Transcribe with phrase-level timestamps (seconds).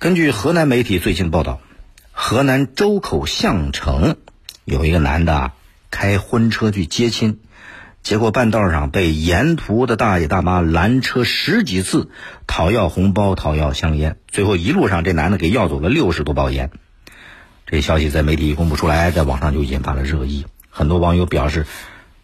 [0.00, 1.60] 根据河南媒体最新报道，
[2.10, 4.16] 河南周口项城
[4.64, 5.52] 有一个男的，
[5.90, 7.40] 开婚车去接亲，
[8.02, 12.08] 结果半道上被沿途的大爷大妈拦车十几次，
[12.46, 16.70] 讨要红包、讨要香烟，最后一路上这男的给要走了六十多包烟。
[17.66, 21.66] 这消息在媒体一公布出来，在网上就引发了热议，很多网友表示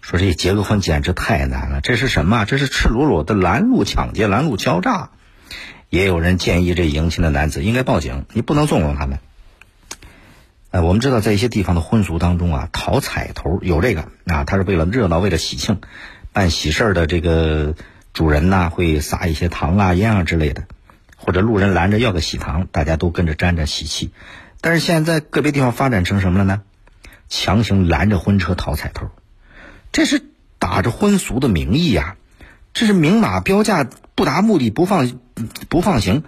[0.00, 2.44] 说这结个婚简直太难了，这是什么？
[2.44, 5.10] 这是赤裸裸的拦路抢劫、拦路敲诈。
[5.94, 9.20] 也有人建议这迎亲的男子应该报警，你不能纵容他们。
[10.72, 15.80] 呃，我们知道在一些地方的婚俗当中啊，讨彩头有这个啊，他是为了热闹，为了喜庆，
[16.32, 17.76] 办喜事儿的这个
[18.12, 20.64] 主人呢会撒一些糖啊、烟啊之类的，
[21.16, 24.10] 或者路人拦着要个喜糖，大家都跟着沾沾喜气。
[24.60, 26.62] 但是现在个别地方发展成什么了呢？
[27.28, 29.10] 强行拦着婚车讨彩头，
[29.92, 30.20] 这是
[30.58, 32.16] 打着婚俗的名义呀，
[32.72, 33.88] 这是明码标价。
[34.14, 35.20] 不达目的不放
[35.68, 36.22] 不放行，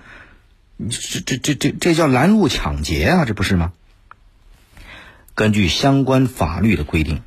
[0.90, 3.72] 这这这这这叫拦路抢劫啊，这不是吗？
[5.34, 7.22] 根据相关法律的规定，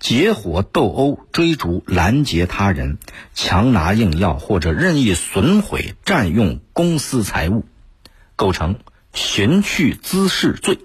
[0.00, 2.98] 结伙斗殴、追逐、拦截他人、
[3.34, 7.64] 强拿硬要或者任意损毁、占用公私财物，
[8.34, 8.80] 构成
[9.12, 10.76] 寻衅滋事罪；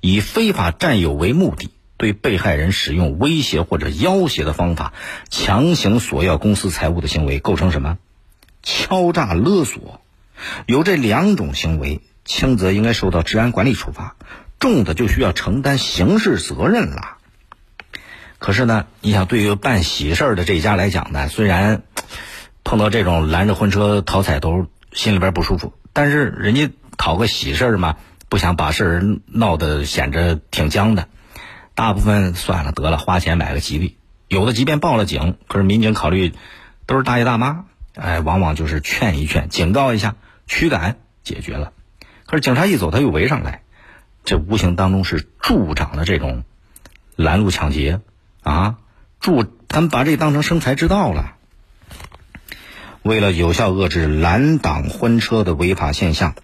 [0.00, 4.92] 以非法占有为目的，对被害人使用威胁或者要挟的方法，
[5.30, 7.98] 强行索要公私财物的行为，构成什么？
[8.62, 10.00] 敲诈勒索，
[10.66, 14.16] 有这两种行为，轻则应该受到治安管理处罚，
[14.58, 17.16] 重的就需要承担刑事责任了。
[18.38, 21.82] 可是呢，你想，对于办喜事的这一家来讲呢，虽然
[22.64, 27.96] 碰到这种拦着婚车讨彩头，心里边不舒服，但是人家讨个喜事儿嘛，
[28.28, 31.08] 不想把事儿闹得显着挺僵的，
[31.74, 33.96] 大部分算了得了，花钱买个吉利。
[34.28, 36.32] 有的即便报了警，可是民警考虑
[36.86, 37.64] 都是大爷大妈。
[37.94, 41.72] 哎，往往就是劝一劝、警告一下、驱赶解决了。
[42.26, 43.62] 可是警察一走，他又围上来，
[44.24, 46.44] 这无形当中是助长了这种
[47.16, 48.00] 拦路抢劫
[48.42, 48.76] 啊！
[49.20, 51.36] 助他们把这当成生财之道了。
[53.02, 56.34] 为了有效遏制拦挡婚车的违法现象，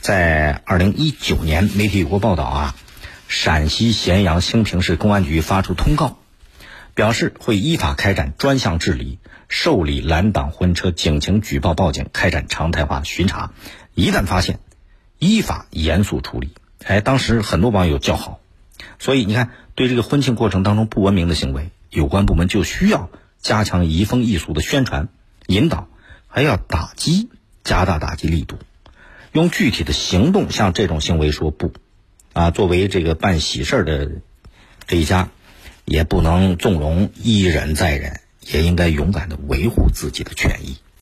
[0.00, 2.74] 在二零一九年，媒体有过报道啊，
[3.26, 6.18] 陕西咸阳兴平市公安局发出通告，
[6.94, 9.18] 表示会依法开展专项治理。
[9.46, 13.52] 受理拦挡婚车警情举报报警，开展常态化巡查，
[13.94, 14.58] 一旦发现，
[15.18, 16.54] 依法严肃处理。
[16.82, 18.40] 哎，当时很多网友叫好，
[18.98, 25.08] 所以你看，对这个婚庆过程当中不文明的行为，有关部门就需要加强移风易俗的宣传
[25.46, 25.88] 引导，
[26.26, 27.28] 还要打击，
[27.62, 28.58] 加大打击力度，
[29.30, 31.72] 用具体的行动向这种行为说不。
[32.32, 34.10] 啊，作为这个办喜事的
[34.88, 35.28] 这一家，
[35.84, 38.24] 也不能纵容一忍再忍。
[38.52, 40.76] 也应该勇敢地维护自己的权益。